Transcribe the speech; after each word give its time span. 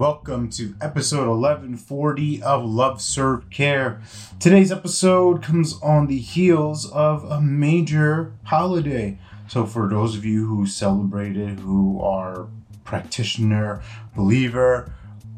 Welcome 0.00 0.48
to 0.52 0.74
episode 0.80 1.28
1140 1.28 2.42
of 2.42 2.64
Love 2.64 3.02
Serve 3.02 3.50
Care. 3.50 4.00
Today's 4.38 4.72
episode 4.72 5.42
comes 5.42 5.78
on 5.82 6.06
the 6.06 6.16
heels 6.16 6.90
of 6.90 7.30
a 7.30 7.38
major 7.38 8.32
holiday. 8.44 9.18
So, 9.46 9.66
for 9.66 9.90
those 9.90 10.16
of 10.16 10.24
you 10.24 10.46
who 10.46 10.64
celebrated, 10.64 11.60
who 11.60 12.00
are 12.00 12.48
practitioner, 12.82 13.82
believer, 14.16 14.90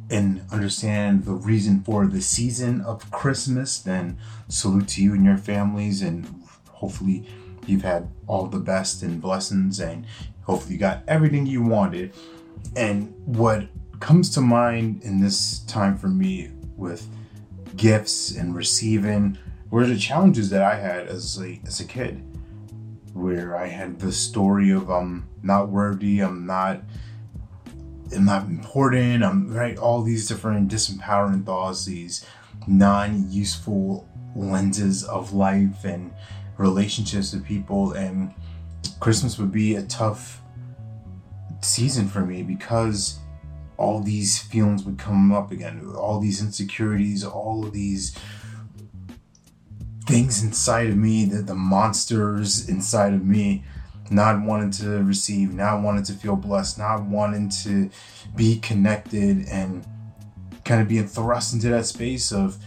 and 0.09 0.43
understand 0.53 1.25
the 1.25 1.33
reason 1.33 1.83
for 1.83 2.07
the 2.07 2.23
season 2.23 2.83
of 2.83 3.11
Christmas, 3.11 3.81
then 3.81 4.17
salute 4.47 4.87
to 4.91 5.03
you 5.03 5.15
and 5.15 5.25
your 5.25 5.39
families, 5.39 6.03
and 6.03 6.25
hopefully 6.71 7.27
you've 7.67 7.83
had 7.83 8.07
all 8.29 8.47
the 8.47 8.61
best 8.61 9.03
and 9.03 9.21
blessings, 9.21 9.81
and 9.81 10.07
hopefully 10.43 10.75
you 10.75 10.79
got 10.79 11.03
everything 11.09 11.47
you 11.47 11.63
wanted. 11.65 12.15
And 12.77 13.13
what 13.27 13.67
comes 14.03 14.29
to 14.29 14.41
mind 14.41 15.01
in 15.05 15.21
this 15.21 15.61
time 15.61 15.97
for 15.97 16.09
me 16.09 16.51
with 16.77 17.07
gifts 17.77 18.33
and 18.35 18.53
receiving 18.55 19.39
were 19.71 19.87
the 19.87 19.97
challenges 19.97 20.51
that 20.51 20.61
I 20.61 20.75
had 20.75 21.07
as 21.07 21.41
a 21.41 21.61
as 21.65 21.79
a 21.79 21.85
kid, 21.85 22.21
where 23.15 23.57
I 23.57 23.69
had 23.69 24.01
the 24.01 24.11
story 24.11 24.71
of 24.71 24.91
I'm 24.91 25.29
not 25.43 25.69
worthy, 25.69 26.19
I'm 26.19 26.45
not 26.47 26.83
I'm 28.15 28.25
not 28.25 28.47
important, 28.47 29.23
I'm 29.23 29.55
right, 29.55 29.79
all 29.79 30.03
these 30.03 30.27
different 30.27 30.71
disempowering 30.71 31.47
thoughts, 31.47 31.85
these 31.85 32.27
non-useful 32.67 34.07
lenses 34.35 35.05
of 35.05 35.33
life 35.33 35.85
and 35.85 36.13
relationships 36.59 37.33
with 37.33 37.45
people 37.45 37.93
and 37.93 38.35
Christmas 38.99 39.39
would 39.39 39.53
be 39.53 39.77
a 39.77 39.83
tough 39.85 40.43
season 41.61 42.09
for 42.09 42.27
me 42.27 42.43
because 42.43 43.21
all 43.77 44.01
these 44.01 44.39
feelings 44.39 44.85
would 44.85 44.99
come 44.99 45.33
up 45.33 45.51
again, 45.51 45.93
all 45.97 46.21
these 46.21 46.41
insecurities, 46.41 47.25
all 47.25 47.65
of 47.65 47.73
these 47.73 48.17
things 50.07 50.43
inside 50.43 50.89
of 50.89 50.97
me, 50.97 51.25
the, 51.25 51.43
the 51.43 51.55
monsters 51.55 52.69
inside 52.69 53.15
of 53.15 53.25
me, 53.25 53.65
not 54.11 54.43
wanting 54.43 54.71
to 54.71 55.03
receive, 55.03 55.53
not 55.53 55.83
wanting 55.83 56.05
to 56.05 56.13
feel 56.13 56.37
blessed, 56.37 56.79
not 56.79 57.03
wanting 57.05 57.49
to 57.49 57.91
be 58.37 58.59
connected, 58.59 59.47
and 59.49 59.87
kind 60.65 60.81
of 60.81 60.89
being 60.89 61.07
thrust 61.07 61.55
into 61.55 61.69
that 61.69 61.87
space 61.87 62.33
of 62.33 62.59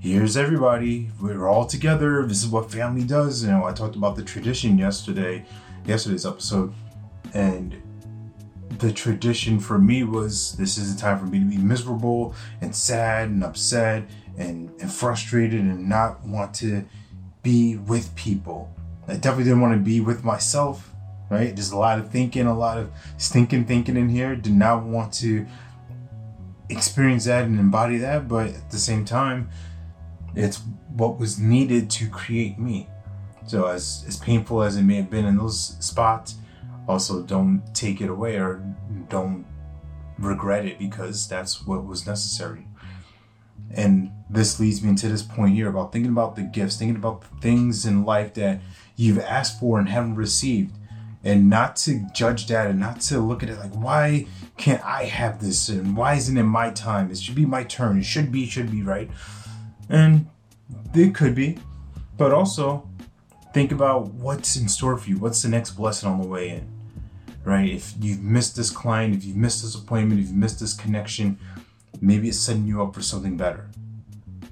here's 0.00 0.36
everybody, 0.36 1.10
we're 1.20 1.48
all 1.48 1.66
together, 1.66 2.24
this 2.26 2.42
is 2.42 2.48
what 2.48 2.70
family 2.70 3.04
does. 3.04 3.42
You 3.42 3.50
know, 3.50 3.64
I 3.64 3.72
talked 3.72 3.96
about 3.96 4.16
the 4.16 4.22
tradition 4.22 4.78
yesterday, 4.78 5.44
yesterday's 5.84 6.24
episode, 6.24 6.72
and 7.34 7.76
the 8.78 8.92
tradition 8.92 9.58
for 9.58 9.78
me 9.78 10.04
was 10.04 10.52
this 10.56 10.78
is 10.78 10.94
a 10.94 10.98
time 10.98 11.18
for 11.18 11.26
me 11.26 11.40
to 11.40 11.44
be 11.44 11.58
miserable 11.58 12.34
and 12.60 12.74
sad 12.74 13.28
and 13.28 13.42
upset 13.42 14.04
and, 14.36 14.70
and 14.80 14.92
frustrated 14.92 15.60
and 15.60 15.88
not 15.88 16.24
want 16.24 16.54
to 16.54 16.84
be 17.42 17.76
with 17.76 18.14
people. 18.14 18.72
I 19.06 19.14
definitely 19.14 19.44
didn't 19.44 19.60
want 19.60 19.74
to 19.74 19.80
be 19.80 20.00
with 20.00 20.22
myself, 20.22 20.92
right? 21.30 21.54
There's 21.54 21.70
a 21.70 21.78
lot 21.78 21.98
of 21.98 22.10
thinking, 22.10 22.46
a 22.46 22.56
lot 22.56 22.78
of 22.78 22.90
stinking 23.16 23.64
thinking 23.64 23.96
in 23.96 24.08
here. 24.08 24.36
Did 24.36 24.52
not 24.52 24.84
want 24.84 25.12
to 25.14 25.46
experience 26.68 27.24
that 27.24 27.44
and 27.44 27.58
embody 27.58 27.98
that, 27.98 28.28
but 28.28 28.48
at 28.48 28.70
the 28.70 28.78
same 28.78 29.04
time, 29.04 29.48
it's 30.34 30.60
what 30.92 31.18
was 31.18 31.38
needed 31.38 31.90
to 31.90 32.08
create 32.08 32.58
me. 32.58 32.88
So 33.46 33.66
as 33.66 34.04
as 34.06 34.18
painful 34.18 34.62
as 34.62 34.76
it 34.76 34.82
may 34.82 34.96
have 34.96 35.10
been 35.10 35.24
in 35.24 35.38
those 35.38 35.76
spots, 35.80 36.36
also 36.88 37.22
don't 37.22 37.62
take 37.74 38.00
it 38.00 38.08
away 38.08 38.36
or 38.36 38.64
don't 39.08 39.44
regret 40.18 40.64
it 40.64 40.78
because 40.78 41.28
that's 41.28 41.66
what 41.66 41.86
was 41.86 42.06
necessary. 42.06 42.66
And 43.70 44.10
this 44.30 44.58
leads 44.58 44.82
me 44.82 44.94
to 44.96 45.08
this 45.08 45.22
point 45.22 45.54
here 45.54 45.68
about 45.68 45.92
thinking 45.92 46.10
about 46.10 46.36
the 46.36 46.42
gifts, 46.42 46.76
thinking 46.76 46.96
about 46.96 47.20
the 47.20 47.40
things 47.40 47.84
in 47.84 48.04
life 48.04 48.34
that 48.34 48.60
you've 48.96 49.18
asked 49.18 49.60
for 49.60 49.78
and 49.78 49.88
haven't 49.88 50.14
received. 50.14 50.74
And 51.24 51.50
not 51.50 51.76
to 51.76 52.06
judge 52.14 52.46
that 52.46 52.70
and 52.70 52.80
not 52.80 53.00
to 53.02 53.18
look 53.18 53.42
at 53.42 53.50
it 53.50 53.58
like, 53.58 53.74
why 53.74 54.26
can't 54.56 54.82
I 54.84 55.04
have 55.04 55.40
this? 55.40 55.68
And 55.68 55.96
why 55.96 56.14
isn't 56.14 56.38
it 56.38 56.44
my 56.44 56.70
time? 56.70 57.10
It 57.10 57.18
should 57.18 57.34
be 57.34 57.44
my 57.44 57.64
turn. 57.64 57.98
It 57.98 58.04
should 58.04 58.32
be, 58.32 58.46
should 58.46 58.70
be, 58.70 58.82
right? 58.82 59.10
And 59.88 60.28
it 60.94 61.14
could 61.14 61.34
be. 61.34 61.58
But 62.16 62.32
also 62.32 62.88
think 63.52 63.72
about 63.72 64.08
what's 64.14 64.56
in 64.56 64.68
store 64.68 64.96
for 64.96 65.10
you. 65.10 65.18
What's 65.18 65.42
the 65.42 65.48
next 65.48 65.72
blessing 65.72 66.08
on 66.08 66.20
the 66.20 66.26
way 66.26 66.50
in? 66.50 66.77
Right? 67.48 67.70
If 67.70 67.94
you've 67.98 68.22
missed 68.22 68.56
this 68.56 68.70
client, 68.70 69.14
if 69.14 69.24
you've 69.24 69.36
missed 69.36 69.62
this 69.62 69.74
appointment, 69.74 70.20
if 70.20 70.26
you've 70.26 70.36
missed 70.36 70.60
this 70.60 70.74
connection, 70.74 71.38
maybe 71.98 72.28
it's 72.28 72.38
setting 72.38 72.66
you 72.66 72.82
up 72.82 72.94
for 72.94 73.00
something 73.00 73.38
better. 73.38 73.70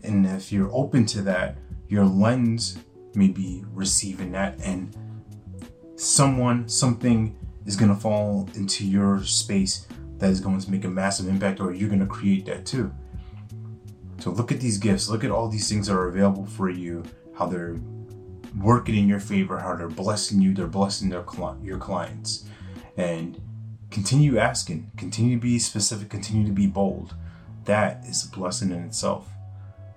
And 0.02 0.24
if 0.24 0.50
you're 0.50 0.72
open 0.72 1.04
to 1.06 1.20
that, 1.22 1.58
your 1.88 2.06
lens 2.06 2.78
may 3.14 3.28
be 3.28 3.64
receiving 3.72 4.32
that, 4.32 4.58
and 4.62 4.96
someone, 5.96 6.68
something 6.68 7.36
is 7.66 7.76
going 7.76 7.94
to 7.94 8.00
fall 8.00 8.48
into 8.54 8.86
your 8.86 9.22
space 9.24 9.86
that 10.16 10.30
is 10.30 10.40
going 10.40 10.58
to 10.58 10.70
make 10.70 10.84
a 10.84 10.88
massive 10.88 11.28
impact, 11.28 11.60
or 11.60 11.74
you're 11.74 11.90
going 11.90 12.00
to 12.00 12.06
create 12.06 12.46
that 12.46 12.64
too. 12.64 12.90
So 14.20 14.30
look 14.30 14.50
at 14.50 14.60
these 14.60 14.78
gifts, 14.78 15.10
look 15.10 15.22
at 15.22 15.30
all 15.30 15.48
these 15.48 15.68
things 15.68 15.88
that 15.88 15.94
are 15.94 16.08
available 16.08 16.46
for 16.46 16.70
you, 16.70 17.04
how 17.36 17.46
they're 17.46 17.76
working 18.58 18.96
in 18.96 19.06
your 19.06 19.20
favor, 19.20 19.58
how 19.58 19.76
they're 19.76 19.88
blessing 19.88 20.40
you, 20.40 20.54
they're 20.54 20.66
blessing 20.66 21.10
their 21.10 21.24
your 21.62 21.78
clients 21.78 22.46
and 22.96 23.40
continue 23.90 24.38
asking, 24.38 24.90
continue 24.96 25.36
to 25.36 25.42
be 25.42 25.58
specific, 25.58 26.08
continue 26.08 26.46
to 26.46 26.52
be 26.52 26.66
bold. 26.66 27.14
That 27.64 28.04
is 28.06 28.24
a 28.24 28.28
blessing 28.28 28.70
in 28.70 28.82
itself. 28.84 29.28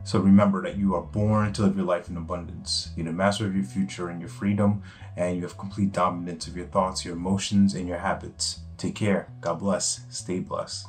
So 0.03 0.19
remember 0.19 0.61
that 0.63 0.77
you 0.77 0.95
are 0.95 1.01
born 1.01 1.53
to 1.53 1.61
live 1.61 1.75
your 1.75 1.85
life 1.85 2.09
in 2.09 2.17
abundance. 2.17 2.89
You're 2.95 3.05
the 3.05 3.11
master 3.11 3.45
of 3.45 3.55
your 3.55 3.65
future 3.65 4.09
and 4.09 4.19
your 4.19 4.29
freedom, 4.29 4.81
and 5.15 5.35
you 5.35 5.43
have 5.43 5.57
complete 5.57 5.91
dominance 5.91 6.47
of 6.47 6.57
your 6.57 6.65
thoughts, 6.65 7.05
your 7.05 7.15
emotions, 7.15 7.73
and 7.73 7.87
your 7.87 7.99
habits. 7.99 8.61
Take 8.77 8.95
care. 8.95 9.31
God 9.41 9.59
bless. 9.59 10.01
Stay 10.09 10.39
blessed. 10.39 10.87